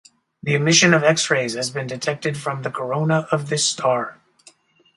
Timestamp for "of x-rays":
0.95-1.53